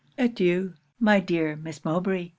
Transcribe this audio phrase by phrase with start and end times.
[0.17, 0.73] Adieu!
[0.99, 2.29] my dear Miss Mowbray!